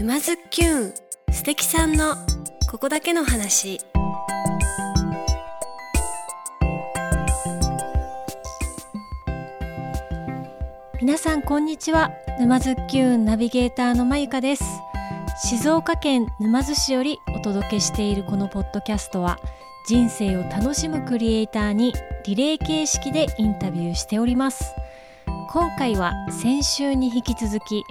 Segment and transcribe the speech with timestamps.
[0.00, 0.94] 沼津きゅん
[1.30, 2.14] 素敵さんの
[2.70, 3.82] ここだけの話。
[11.02, 12.12] 皆さんこんにちは。
[12.38, 14.64] 沼津きゅんナビゲーターのまゆかです。
[15.50, 19.38] 静岡県沼津市よりお届けしているこのポッドキャストは
[19.86, 21.92] 人生を楽しむクリエイターに
[22.24, 24.64] リレー形式でインタビューしております。
[25.50, 27.84] 今回は先週に引き続き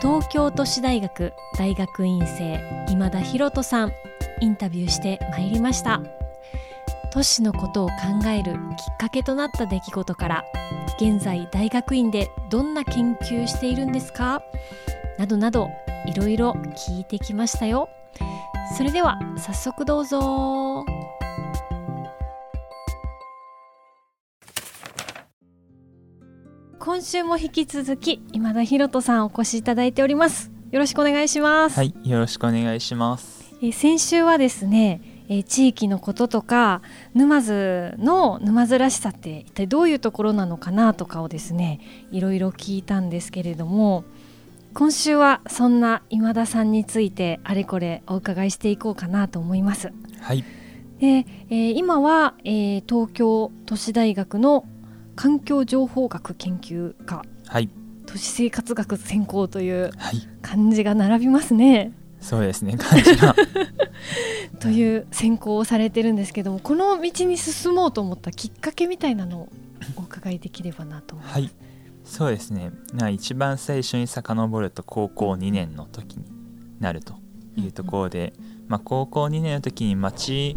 [0.00, 3.92] 東京都市大学大学院生今田博人さん
[4.40, 6.00] インタビューしてまいりました。
[7.12, 7.94] 都市のことを考
[8.28, 8.60] えるきっ
[8.98, 10.44] かけとなった出来事から
[10.98, 14.42] 現在大学院でどんな研究しているんですか？
[15.18, 15.68] などなど
[16.06, 17.90] いろいろ聞いてきましたよ。
[18.78, 20.69] それでは早速どうぞ。
[27.00, 33.54] 今週も引き続き今田博人さんお越しいただいておりますよろしくお願いしますはい、よろしくお願いします。
[33.62, 36.82] えー先週はですね、えー地域のこととか
[37.14, 41.80] 沼津の沼津らしさって一体どういうところなのかなとかをですね
[42.12, 44.04] いろいろ聞いたんですけれども
[44.74, 49.90] 今週はそんな今田さんについてあれこれお伺いしていこうかなと思います。
[50.20, 50.44] はい、
[50.98, 54.66] で、えー今は、えー東京都市大学の
[55.20, 57.68] 環境情報学研究科はい、
[58.06, 61.92] 都市生活学専攻というはい、漢字が並びますね。
[62.22, 63.36] そうですね、感じが。
[64.60, 69.48] という専攻をされてるんですけどもこの道に進もうと思ったきっかけみたいなのを
[69.96, 71.38] お伺いできればなと思います。
[71.38, 71.50] はい、
[72.02, 72.72] そうですね。
[72.94, 76.24] な一番最初に遡ると高校2年の時に
[76.80, 77.12] なると
[77.58, 78.32] いうところで、
[78.68, 80.56] まあ高校2年の時に町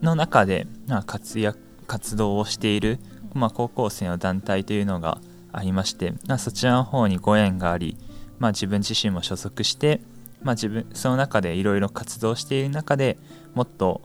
[0.00, 3.00] の中でまあ活躍活動をしている
[3.34, 5.18] まあ高校生の団体というのが
[5.52, 7.96] ありまして、まあそちらの方にご縁があり、
[8.38, 10.00] まあ自分自身も所属して。
[10.44, 13.16] まあ、自分その中でいろいろ活動している中で
[13.54, 14.02] もっと、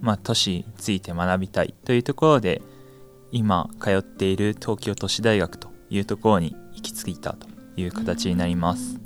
[0.00, 2.62] まあ、都市について学びたいというところで
[3.32, 9.00] 今通っている東京都市大学というところに行き着いたという形になります。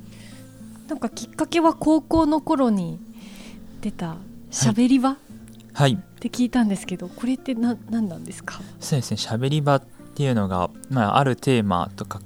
[0.87, 3.01] なんかきっかけは高校の頃に
[3.81, 4.19] 出た
[4.51, 5.13] しゃべり場？
[5.13, 5.17] っ
[5.77, 5.99] はい。
[6.21, 8.63] て聞いたんですけど、これってな何なんですか？
[8.81, 9.19] そうですね。
[9.19, 9.83] しゃべり場っ
[10.15, 12.23] ていうのが、まあ、あるテーマとか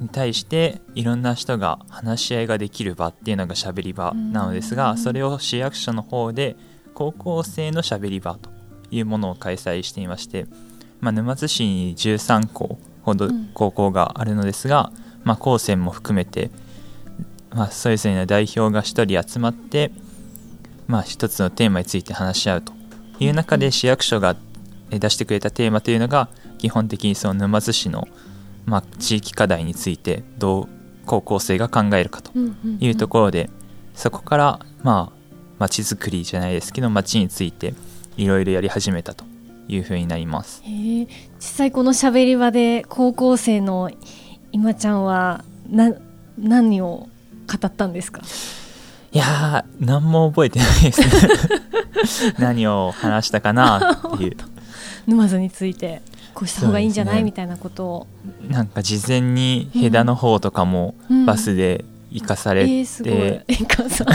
[0.00, 4.76] に対していろんな人が話し合いができる場っていうのがしゃべり場なのですうん。
[4.76, 6.56] がそれを市役所の方で
[6.92, 8.50] 高校生のしゃべり場と
[8.90, 10.44] いうものを開催していまして、
[11.00, 13.50] まあ、沼津市に13校ほどうん。
[13.54, 14.92] 高校があるのですが、
[15.24, 16.50] まあ、高専も含めて、
[17.54, 19.90] まあ、それぞれの代表が1人集まって、
[20.86, 22.74] まあ、一つのテーマについて話し合うと
[23.20, 24.36] いう中で市役所が
[24.90, 28.08] え出してくれたテーマというのが基本的にその沼津市の、
[28.66, 30.68] まあ、地域課題についてどう
[31.06, 32.32] 高校生が考えるかと
[32.80, 33.50] いうところで、
[33.94, 35.16] そこからまあ
[35.58, 37.74] 街づくりじゃないですけど街について
[38.16, 39.24] いろいろやり始めたと
[39.68, 40.62] いうふうになります。
[40.66, 41.08] 実
[41.40, 43.90] 際このしゃべり場で高校生の
[44.52, 45.92] 今ちゃんはな
[46.38, 47.08] 何を
[47.46, 48.22] 語ったんですか？
[49.12, 51.08] いやー何も覚えてないですね。
[52.38, 54.36] 何を話したかなっていう。
[55.06, 56.02] 沼津について
[56.34, 58.06] こうした方がいいんじゃない、ねみたいなことを、
[58.48, 61.26] なんか事前にヘダの方とかもうん。
[61.26, 63.12] バスで行かされて、えー、すごい。
[63.12, 64.06] え母さん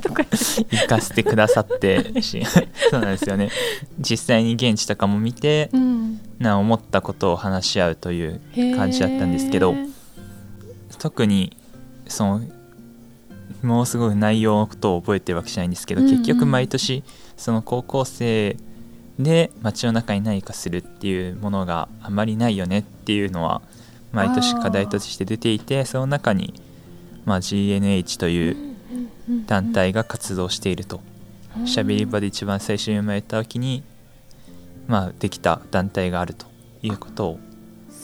[0.00, 0.24] とか。
[0.70, 2.42] 行かせてくださってし
[2.90, 3.50] そうなんですよね。
[3.98, 6.20] 実際に現地とかも見てうん。
[6.38, 8.40] な思ったことを話し合うという
[8.76, 9.74] 感じだったんですけど
[10.98, 11.54] 特に
[12.08, 12.40] その
[13.62, 16.16] もうすごい内容のことを覚えてるわけじゃないんですけど、うんうん。
[16.16, 17.04] 結局毎年
[17.36, 18.56] その高校生
[19.18, 23.62] で街の中に何かするっていうものがあまりないよねっていうのは
[24.12, 26.54] 毎年課題として出ていてその中に、
[27.24, 28.56] まあ、GNH という
[29.46, 31.00] 団体が活動していると。
[31.64, 33.82] しゃべり場で一番最初に生まれた時に、
[34.86, 36.46] まあ、できた団体があると
[36.82, 37.38] いうことを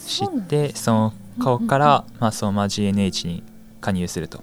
[0.06, 3.42] 知ってその顔から、まあ、そのまま GNH に
[3.80, 4.42] 加入すると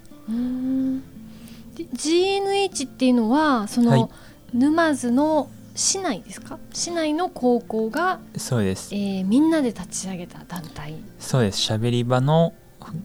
[1.94, 4.09] GNH っていうのはその、はい。
[4.53, 6.59] 沼津の市内ですか？
[6.72, 8.94] 市内の高校が、そうです。
[8.94, 10.94] えーみんなで立ち上げた団体。
[11.20, 11.58] そうです。
[11.58, 12.53] しゃべり場の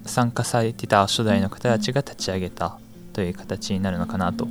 [0.05, 2.79] 参加されてた初代の方たちが立ち上げた
[3.15, 4.47] という形になるのかなと、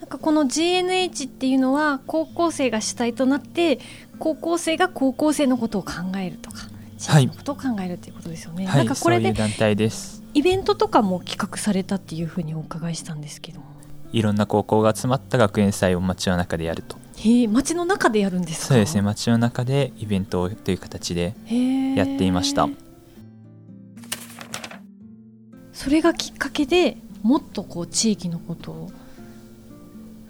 [0.00, 3.78] なんかこの GNH っていうのは高校生が主体となって
[4.18, 6.68] 高校生が高校生のことを考えるとか
[7.00, 10.22] 地域のことを考えるっていうことですよね、はなんかこれで団体です。
[10.34, 13.66] イベントとかも企画されたっていうふうにお伺いしたんですけども。
[14.12, 16.98] いろんな高校が集まった学園祭を街の中でやると。
[17.16, 18.66] へえ街の中でやるんですか？
[18.66, 19.02] そうですね。
[19.02, 21.34] 街の中でイベントをという形で
[21.96, 22.68] やっていました。
[25.72, 28.90] それがきっかけでもっとこう地域のことを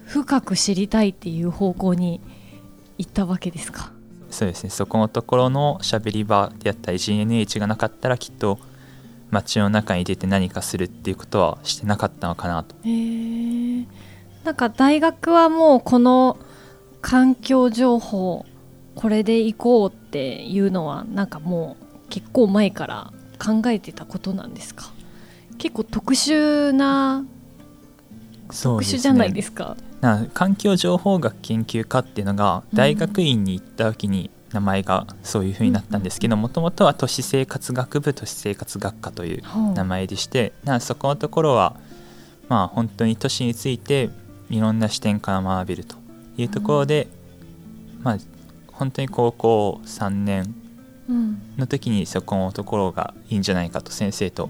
[0.05, 2.21] 深く知りたいっていう方向に
[2.97, 3.91] 行ったわけですか？
[4.31, 4.69] そうですね。
[4.69, 8.57] そこのところのしゃべり場であったり GNH がなかったらきっと
[9.29, 12.75] 街の中に出て何かするっていうことはしてなかったのかなと。
[12.83, 12.89] へ
[13.81, 13.85] え
[14.43, 16.37] なんか大学はもうこの
[17.01, 18.45] 環境情報
[18.95, 23.13] これで行こうっていうのはなんかもう結構前から
[23.43, 24.91] 考えてたことなんですか？
[25.57, 27.23] 結構特殊な
[28.49, 29.77] 特殊じゃないですか？
[30.01, 39.43] な環境情報学研究科っていうのが大学院に行った時に名前がそういうふうになったんですけどもともとは都市生活学部都市生活学科という
[39.75, 41.77] 名前でしてなそこのところは
[42.49, 44.09] まあ本当に都市について
[44.49, 45.95] いろんな視点から学べると
[46.35, 47.07] いうところで、
[48.01, 48.17] まあ
[48.73, 50.53] 本当に高校3年
[51.57, 54.49] の時にそこのところがいいんじゃないかと先生と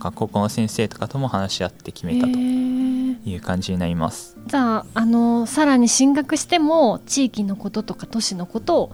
[0.00, 2.32] 高校の先生とかとも話し合って決めたと
[3.24, 4.36] いう感じになります。
[4.46, 8.92] じゃああのさらに進学しても地域のこととか都市のことを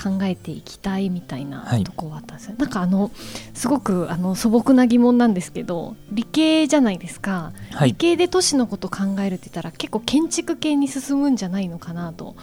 [0.00, 3.10] 考えていきたいみたいなとこはあったんですよ、はい、なんかあの
[3.52, 12.34] すごくあの素朴な疑問なんですけど理系じゃないですか、はい、理系で都市のこと考えるって言ったら結構建築系に進むんじゃないのかなと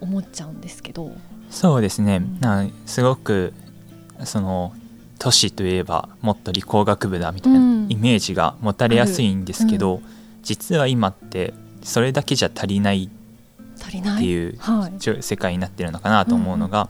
[0.00, 1.12] 思っちゃうんですけど。
[1.48, 3.54] そうですね、うん、すごく
[4.24, 4.72] その
[5.18, 10.02] 都市といえばもっと理工学部だみたいなイメージが持たれやすいんですけど、うん、
[10.46, 11.52] 実は今って
[11.82, 16.88] それだけじゃ足りないっていう、はい、世界になってるのかなと思うのが、うん、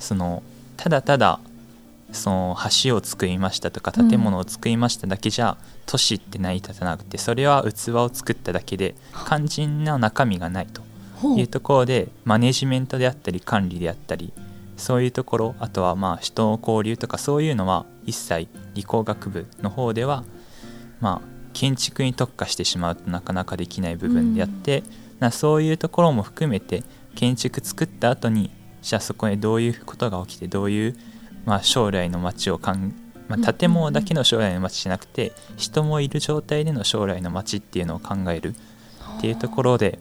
[0.00, 0.42] その
[0.76, 1.38] ただただ
[2.12, 8.94] その橋を作りましたとか建物を作りましただけじゃ、都市って成り立たなくてそれは器を作っただけで
[9.26, 10.82] 肝心な中身がないと
[11.36, 14.32] いうところでマネジメントであったり管理であったり
[14.76, 20.24] そういうところあとはまあ人の交流とかそういうのは一切理工学部の方では
[21.00, 24.84] まあ建築に特化してしまうとなかなかできない部分であって、
[25.20, 26.84] うん、そういうところも含めて
[27.16, 30.96] 建築作った後にじゃあそこへどういうことが起きてどういう、
[31.46, 32.94] まあ、将来の街をかん、
[33.26, 38.54] まあ、建物だけの将来の街じゃなくて人もいる状態での将来の街っていうのを考える
[39.16, 39.98] っていうところで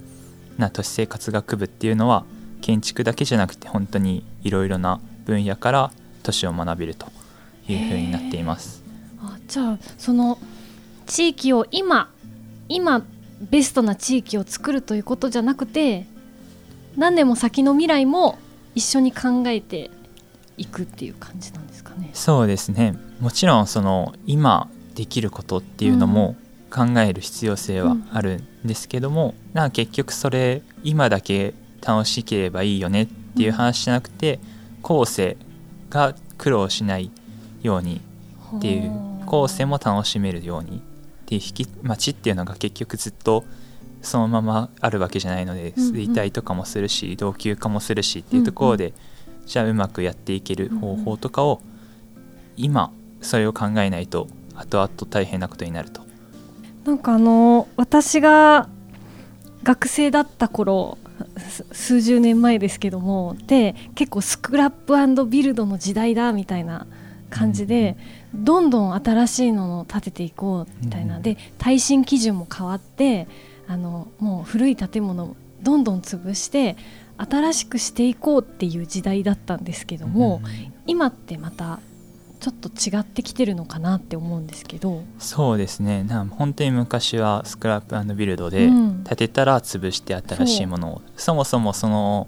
[0.60, 2.24] な都市生活学部っていうのは
[2.62, 7.08] 建築だけじゃなくて本当にいろいろな分野から都市を学べると
[7.68, 8.84] いうふうになっています。
[9.20, 10.38] あじゃあその
[11.08, 12.12] 地域を今
[12.70, 13.02] 今
[13.42, 16.06] ベストな地域を作るということじゃなくて
[16.96, 18.38] 何年も先の未来も
[18.76, 19.90] 一緒に考えて
[20.58, 22.10] いくっていう感じなんですかね。
[22.14, 22.98] そうですね。
[23.20, 26.36] もちろんその今できることっていうのも
[26.72, 33.08] 考える必要性はあるんですけども、うん、なんか結局それ今だけ楽しければいいよねっ
[33.38, 34.40] ていう話じゃなくて、
[34.82, 35.38] 後世
[35.90, 37.12] が苦労しない
[37.62, 38.02] ように
[38.58, 39.18] っていう。
[39.28, 40.82] 後世も楽しめるように
[41.28, 43.44] っていう引き町っていうのが結局ずっと
[44.02, 48.94] そのままあるわけじゃないので衰退とかもするし老朽化もするしっていうところで
[49.46, 51.62] じゃあうまくやっていける方法とかを
[52.56, 56.02] 今それを考えないと後々大変なことになると。
[56.86, 58.70] なんかあの私が
[59.64, 60.98] 学生だった頃
[61.74, 66.88] 数十年前ですけどもで結構スクラップビルドの時代だみたいな
[67.30, 67.98] 感じで、
[68.34, 73.28] どんどん新しいのを建てていこうみたいな、で耐震基準も変わって
[73.68, 76.78] あのもう古い建物どんどん潰して
[77.18, 80.42] 新しくしていこうっていう時代だったんですけども、
[80.86, 81.80] 今ってまた
[82.40, 85.04] ちょっと違ってきてるのかなって思うんですけど。
[85.18, 86.04] そうですね。
[86.04, 91.10] な本当に昔はスクラップビルドで建てたら潰して新しいものを、う。
[91.10, 92.28] ん、そもそもその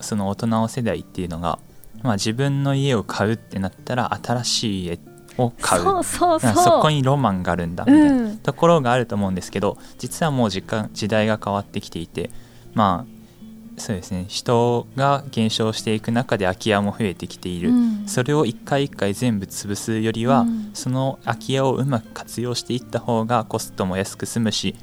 [0.00, 1.58] その大人の世代っていうのが、
[2.02, 4.98] まあ、自分の家を買うってなったら新しい家
[5.36, 5.82] を買う。
[5.82, 6.54] そうそうそう。
[6.54, 12.30] そこにロマンがあるんだみたいなところがあると思うんですけど、うん、実はもう時間時代が変わってきていて
[12.74, 13.20] まあ
[13.80, 14.26] そうですね。
[14.28, 24.76] 人が減少していく中で空き家も増えてきている、うん、それを一回一回全部潰すよりは、うん、その空き家をうまく活用していった方がコストも安く済むし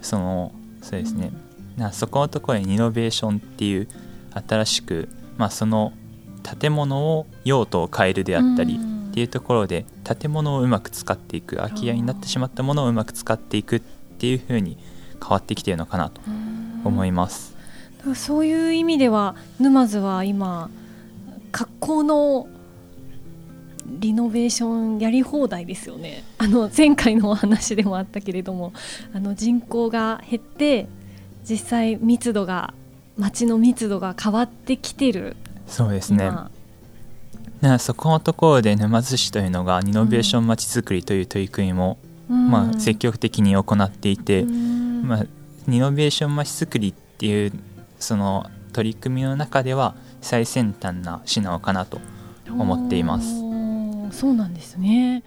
[0.00, 1.32] そのそうですね、
[1.78, 3.88] うん、そこのところにリノベーションっていう
[4.32, 5.92] 新しく、まあ、その
[6.40, 8.78] 建物を用途を変えるであったり
[9.10, 13.80] っていうところで建物をうまく使っていく空き家になってしまったものをうまく使っていくっ
[14.18, 14.78] ていうふうに
[15.20, 16.20] 変わってきているのかなと
[16.84, 17.56] 思います。
[18.14, 20.70] そういう意味では沼津は今
[21.52, 22.48] 格好の
[23.86, 26.22] リノベーションやり放題ですよね。
[26.38, 28.72] あの前回のお話でもあったけれども
[29.12, 30.86] あの人口が減って
[31.48, 32.72] 実際密度が
[33.18, 35.36] 街の密度が変わってきてる
[35.70, 36.30] そうですね。
[37.62, 41.98] なそこのところで沼津市というのがリノベーションまちづくりという取り組みも
[42.30, 45.02] まあ、積極的に行っていて、うん。
[45.02, 45.26] まあ、
[45.66, 47.52] リノベーション町作りっていう
[47.98, 52.00] その取り組みの中では最先端な品なのかなと
[52.48, 53.40] 思っています。
[54.16, 55.24] そうなんですね。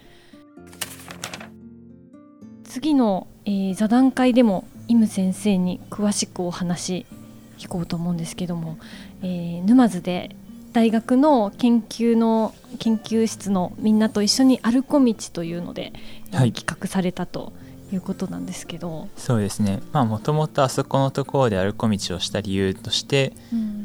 [2.63, 7.05] 次の、えー座談会でもイム先生に詳しくお話
[7.57, 8.77] 聞こうと思うんですけども、
[9.23, 10.35] えー沼津で
[10.73, 15.93] 大学の研究の研究室のみんなと一緒に歩こ道というので、
[16.31, 16.51] えーはい。
[16.51, 17.53] 企画されたと
[17.93, 19.81] いうことなんですけど、そうですね。
[19.91, 23.33] まあもともとあそこのところで歩こ道をした理由として、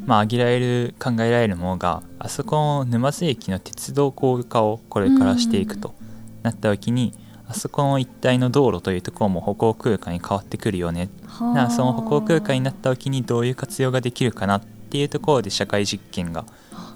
[0.07, 5.95] まあ、挙げられる考えられるものがあそこの沼津駅の鉄道高架化をこれからしていくと
[6.43, 7.13] なった時に、
[7.47, 11.11] あそこの一帯の道路というところも歩行空間に変わってくるよね。
[11.27, 11.53] はあ。
[11.53, 16.47] なその歩行空間になった時にどういう活用ができるかなっていうところで社会実験が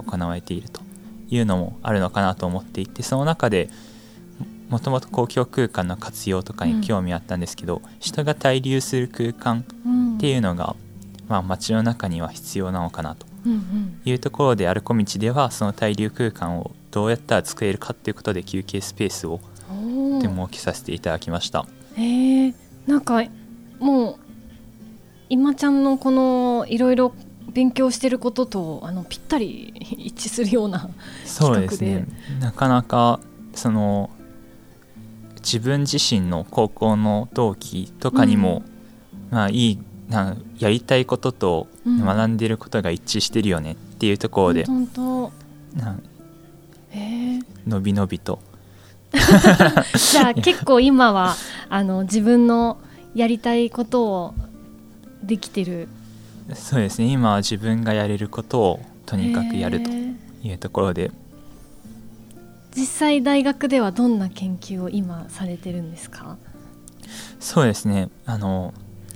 [0.06, 0.80] 行われていると
[1.28, 3.68] いうのもあるのかなと思っていてその中で
[4.72, 10.76] もともと公共空間の活用とかに興味あったんですけど、人が滞留する空間うんっていうのが、
[11.28, 14.00] まあ、街の中には必要なのかなとうんうん。
[14.02, 19.40] いうところで歩こ道ではその滞留空間をどうやったら作れるかっていうことで休憩スペースを
[20.22, 21.66] で設けさせていただきました。
[21.96, 22.54] へえ
[22.86, 23.22] なんか
[23.78, 24.16] もう
[25.28, 27.12] 今ちゃんのこのいろいろ
[27.52, 30.88] 勉強してることとあのぴったり一致するような
[31.24, 32.06] そうですね。
[32.40, 33.20] なかなか
[33.54, 34.10] その
[35.36, 38.62] 自分自身の高校の同期とかにも、
[39.30, 39.78] まあいい
[40.08, 45.32] なやりたいこととうん学んでることが一致してるよねっていうところで、本当
[45.74, 45.98] な
[46.90, 48.40] へえのびのびと。
[49.12, 51.34] じゃあ結構今は
[51.68, 52.78] あの自分の
[53.14, 54.34] やりたいことを
[55.22, 55.88] できてる
[56.54, 57.06] そうですね。
[57.06, 61.10] 今は自分がやれることをとにかくやるというところで。
[62.74, 66.38] 実際大学ではどんな研究を今されてるんですか？
[67.38, 68.08] そうですね。
[68.24, 68.72] あの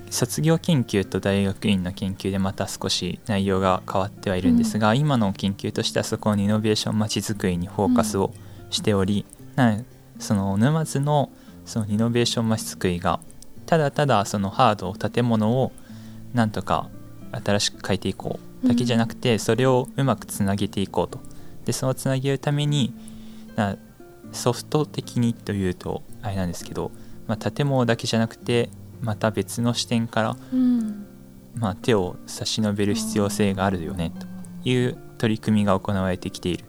[0.09, 8.31] 卒業研究と大学院の研究でまた少し内容が変わってはいるんですが、今の研究としてはそこのイノベーションまちづくりにフォーカスを
[8.69, 9.79] しており、な
[10.19, 11.29] その沼津の
[11.65, 13.19] そのイノベーションまちづくりが
[13.65, 15.71] ただただそのハード建物を
[16.33, 16.89] なんとか
[17.31, 21.19] 新しく変えていこうだけじゃなくて、それをうまくつなげていこうと。
[21.65, 22.93] でそのつなげるために
[23.55, 23.77] な
[24.31, 26.91] ソフト的にというとあれなんですけど、
[27.27, 28.69] まあ、建物だけじゃなくて
[29.01, 31.07] また別の視点から、うん。
[31.59, 34.11] まあ、手を差し伸べる必要性があるよね
[34.63, 36.65] という取り組みが行われてきている、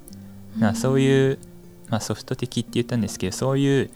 [0.58, 1.38] なそういう、
[1.88, 3.90] まあ、ソフト的って言ったんですけどそういう、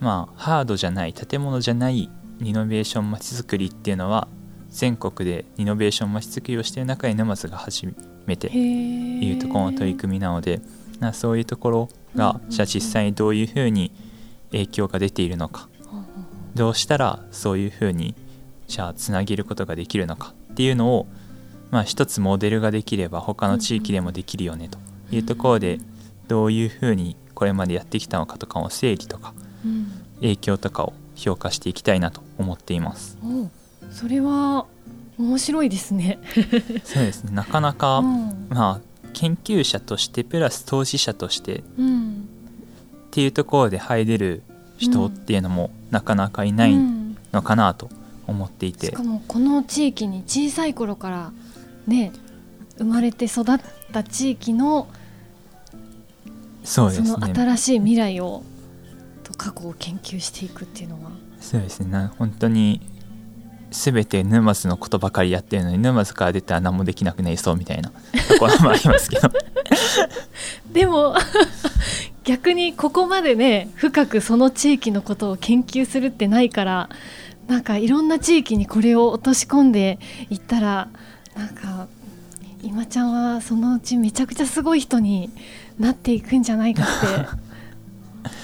[0.00, 2.10] まあ、ハードじゃない建物じゃない
[2.40, 4.26] リノベーションまちづくりっていうのは
[4.70, 7.94] 全国でリノベーションまちづくりをしている中で沼津が初
[8.26, 10.60] めていうところの取り組みなので、
[11.00, 12.50] なそういうところが、うんうんうん。
[12.50, 13.92] じゃあ実際にどういうふうに
[14.50, 15.68] 影響が出ているのか。
[16.54, 18.14] どうしたらそういうふうに
[18.66, 21.06] じゃあつなげることができるのかっていうのを、
[21.70, 24.78] まあ、一つモデルができれば他の地域でもできるよねと
[25.14, 25.80] いうところで
[26.28, 29.86] どういうふうにこれまでやってきたのかとかを整理とかうん。
[30.20, 33.18] 影響とかを評価していきたいなと思っています。
[33.22, 33.50] お
[33.90, 34.66] それは
[35.18, 36.18] 面白いですね。
[36.84, 37.32] そうですね。
[37.32, 38.46] なかなか、うん。
[38.50, 38.80] まあ
[39.12, 42.28] 研究者としてプラス当事者としてうん。
[43.06, 44.42] っていうところで入れる
[44.76, 47.88] 人っていうのもなかなかいないうんのかなと
[48.26, 51.32] 思っていて、しかもこの地域に小さい頃から
[51.86, 52.12] ね
[52.78, 53.44] 生まれて育っ
[53.92, 54.88] た地域の
[56.64, 57.32] そのそうですね。
[57.34, 58.42] 新しい未来を
[59.22, 61.10] と過去を研究していくっていうのは。
[61.40, 61.90] そうですね。
[61.90, 62.80] な本当に
[63.76, 67.90] 全て沼津のことばかりやってるのに沼津から出たら何もできなくなりそうみたいな
[68.28, 69.30] ところもありますけど。
[70.72, 71.14] でも
[72.24, 76.88] 逆にここまでね深くその地域のことを研究するってないから
[77.46, 79.98] なんかいろんな地域にこれを落とし込んで
[80.30, 80.88] いったら
[81.36, 81.86] なんか
[82.62, 85.30] 今ちゃんはそのうちめちゃくちゃすごい人に
[85.78, 86.86] なっていくんじゃないかっ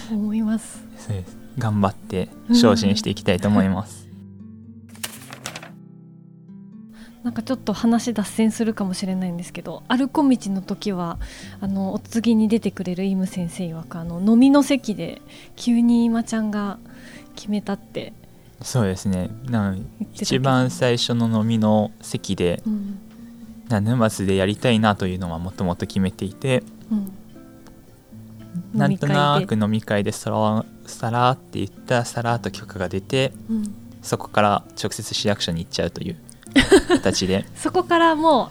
[0.09, 0.83] て 思います。
[1.59, 4.02] 頑張って精進していきたいと思います、
[7.23, 11.19] なんかちょっと話脱線するかもしれないんですけど歩こ道の時は
[11.61, 15.23] あのお次に出てくれるイム先生曰くあの飲みの席で
[15.55, 16.79] 急に今ちゃんが
[17.37, 18.13] 決めたって
[18.63, 19.31] そうですね。
[19.45, 19.77] な
[20.13, 22.99] 一番最初の飲みの席でうん。
[23.69, 27.13] な沼津でやりたいなというのはもともと決めていてうん。
[28.75, 30.13] なんとなく飲み会で。
[30.13, 33.75] さらさらって言ったらさらっと許可が出てうん。
[34.03, 36.17] そこから直接市役所に行っちゃうという
[36.89, 37.45] 形で。
[37.57, 38.51] そこからも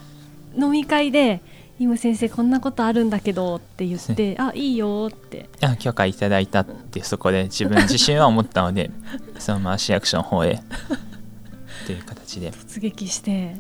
[0.58, 1.42] う飲み会で
[1.80, 5.50] イム先生こんなことあるんだけどって言ってあいいよって。
[5.62, 8.92] あ許可いただいたってそこで自分自身は思ったので
[9.40, 10.52] そのまま市役所の方へ。
[10.54, 12.52] っていう形で。
[12.52, 13.56] 突撃して。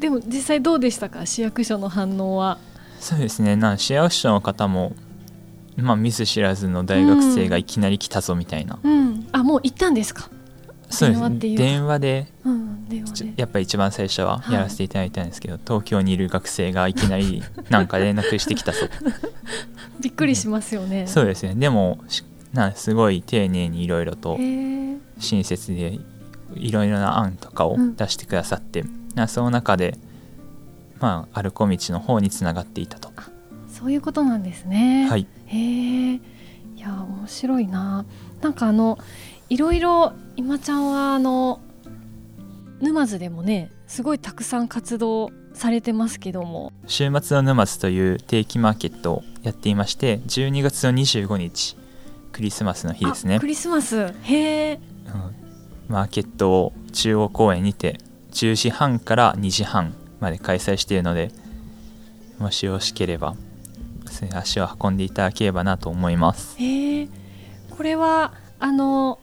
[0.00, 1.26] でも実際どうでしたか？
[1.26, 2.58] 市役所の反応は。
[3.00, 3.56] そうですね。
[3.56, 4.92] な市役所の方も
[5.76, 9.28] まあ見ず知らずの大学生がいきなり来たぞみたいな、うん。
[9.32, 10.30] あもう行ったんですか？
[10.90, 13.32] そうです電話でうん電話で。
[13.36, 18.78] やっぱり一番最初はやらせていただいたんですけど、東京にいる学生がいきなり なんか連絡してきたぞ
[20.00, 21.06] びっくりしますよね。
[21.06, 21.54] そうですね。
[21.54, 25.98] でもしなすごい丁寧にいろいろと親切で
[26.54, 27.96] いろいろな案とかをうん。
[27.96, 29.98] 出してくださって、なその中で
[31.00, 33.08] まあ歩こ道の方につながっていたと。
[33.78, 35.06] そういうことなんですね。
[35.08, 35.26] はい。
[35.46, 36.20] へえい
[36.76, 38.04] や面白いな
[38.40, 38.98] なんかあの
[39.48, 41.60] いろいろ今ちゃんはあの
[42.80, 46.72] 沼津でもねすごいたくさん活動されてますけども。
[46.86, 51.76] 週末の沼津という定期マーケットをやっていまして12月の25日
[52.30, 53.34] クリスマスの日ですね。
[53.34, 54.14] あクリスマス。
[54.22, 55.92] へえうん。
[55.92, 57.98] マーケットを中央公園にて
[58.30, 61.32] 10時半から2時半まで開催しているので
[62.38, 63.34] もしよろしければ
[64.34, 66.56] 足を運んでいただければなと思います。
[66.60, 67.08] へえ
[67.70, 69.18] これはあの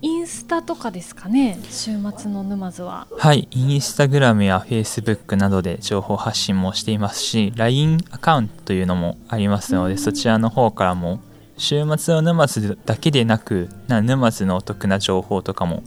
[0.00, 3.08] インスタとかですかね週末の沼津は。
[3.16, 9.98] はいインスタグラムやフェイスブックなどで情報発信もしていますし LINE アカウントというのもありますので、うん。
[9.98, 11.20] そちらの方からも
[11.56, 15.82] 週末の沼津だけでなくな沼津のお得な情報とかも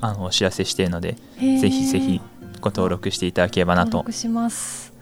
[0.00, 2.20] あのお知らせしているのでぜひぜひ
[2.62, 3.98] ご登録していただければなと。
[3.98, 4.92] 登録します。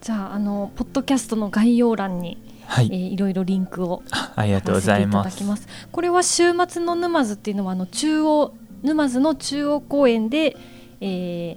[0.00, 2.38] じゃああのポッドキャストの概要欄に、
[2.68, 2.90] はい。
[2.92, 4.02] えーいろいろリンクを
[4.36, 5.66] ありがとうござい貼ます。
[5.90, 10.56] これは週末の沼津っていうのはあの中央沼津の中央公園で、
[11.00, 11.06] え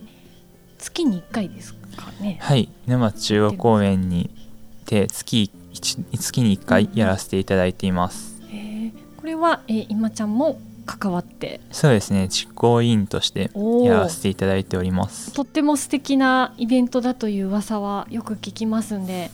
[0.02, 0.22] ー
[0.78, 2.40] 月に1回ですかね。
[2.42, 2.70] はい。
[2.88, 4.32] 沼津中央公園に
[4.86, 11.62] て月一月に1回やらせていただいています、へーこれは、えー今ちゃんも関わって？
[11.72, 12.28] そうですね。
[12.30, 13.52] 実行委員として
[13.84, 15.32] やらせていただいております。
[15.34, 19.30] とっても素敵なイベントだという噂はよく聞きますんで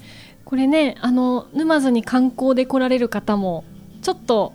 [0.48, 3.66] これねあの沼津に観光で来られる方も
[4.02, 4.54] ちょっと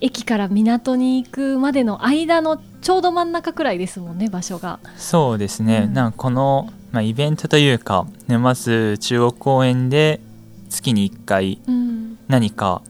[0.00, 4.78] 駅から港に行くまでの間のちょうど真ん中くらいですもんね場所が。
[4.96, 5.94] そうですね、うん。
[5.94, 10.20] なんかこの、まあ、イベントというか沼津中央公園で
[10.68, 12.16] 月に1回うん。
[12.28, 12.80] 何か、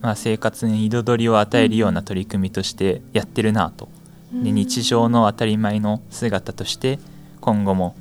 [0.00, 3.88] まあ、生活に彩りを与えるような取り組みとしてやってるなと。
[4.32, 6.98] で日常の当たり前の姿として
[7.40, 7.94] 今後も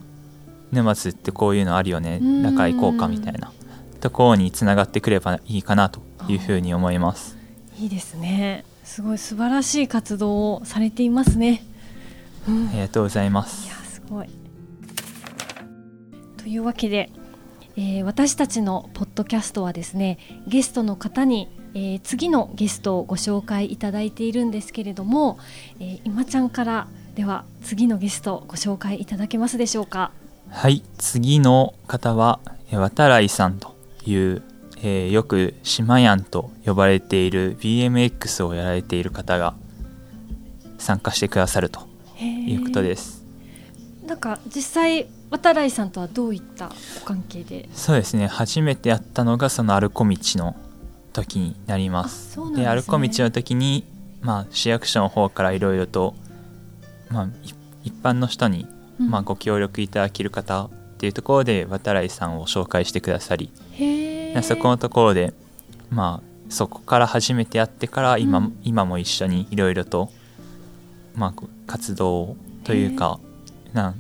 [0.72, 2.42] 沼津ってこういうのあるよねうん。
[2.42, 3.52] だから行こうかみたいな
[3.98, 7.38] ところにつながってくればいいかなというふうに思います
[7.80, 11.64] いいですねすごい素晴らしい活動をされていますね。
[12.48, 14.30] うんありがとうございまいすやすごい。
[16.38, 17.10] というわけで、
[17.76, 25.38] えー私たちのポッドキャストはですねゲストの方に、えー次のゲストをご紹介いただいているんですけれども、
[25.82, 30.12] えー今ちゃんからでは次のゲストをご紹介いただけますでしょうか？
[30.50, 32.40] はい次の方は
[32.72, 33.76] え渡来さんと
[34.08, 34.42] いう、
[34.78, 39.54] えーよく島やんと呼ばれている BMX をやられている方が
[40.78, 41.82] 参加してくださると
[42.20, 43.24] いうことです。
[44.06, 47.68] なんか実際渡来さんとはどういったご関係で？
[47.74, 48.28] そうですね。
[48.28, 50.56] 初めてやったのがその歩こ道の
[51.12, 52.30] 時になります。
[52.30, 52.66] ですね。
[52.66, 53.84] 歩こ道の時に、
[54.22, 56.16] まあ、市役所の方からいろいろと、
[57.10, 58.68] まあ、い一般の人に、
[59.00, 59.10] うん。
[59.10, 63.52] まあ、ご協力いただける方っていうところで渡来さんを紹介してくださり
[64.42, 65.34] そこのところで
[65.92, 68.60] まあそこから初めてやってから今,、うん。
[68.64, 70.10] 今も一緒にいろいろと、
[71.14, 73.20] まあ、活動というか
[73.74, 73.96] なん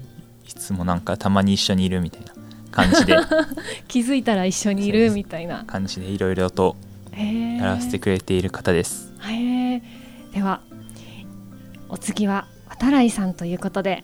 [0.47, 2.33] いつもなんかたまに一緒にいるみたいな
[2.71, 3.17] 感じで。
[3.88, 5.65] 気づいたら一緒にいるみたいな。
[5.67, 6.77] 感じでいろいろと
[7.12, 9.13] やらせてくれている方です。
[10.33, 10.62] では
[11.89, 14.03] お次は渡来さんということで、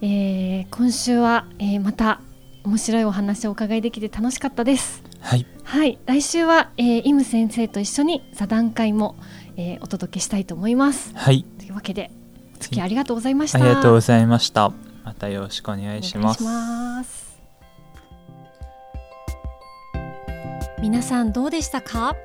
[0.00, 2.20] えー今週は、えーまた
[2.64, 5.02] 面白いお話をお伺いできて楽しかったです。
[5.20, 5.98] はい、はい。
[6.06, 9.16] 来週は、えーイム先生と一緒に座談会も、
[9.56, 11.12] えーお届けしたいと思います。
[11.14, 12.10] はい、というわけで
[12.56, 13.58] お付き合いありがとうございました。
[13.58, 14.72] ありがとうございました。
[15.04, 16.42] またよろしくお願いします。
[16.42, 17.32] お願いします。
[20.80, 22.16] 皆さんどうでしたか？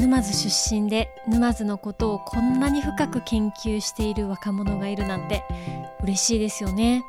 [0.00, 5.44] 沼津出身で沼津のことをこんなに深く研究している若者がいるなんて
[6.02, 7.04] 嬉しいですよね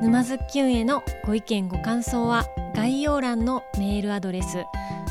[0.00, 4.64] 沼津きゅんへのご意見ご感想は概要欄のメールアドレス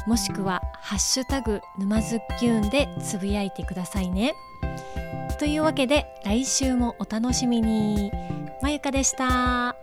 [0.05, 4.33] もしくは「ハッシュタグ沼津きゅん」でつぶやいてくださいね
[5.39, 8.11] というわけで来週もお楽しみに
[8.61, 9.76] まゆかでした。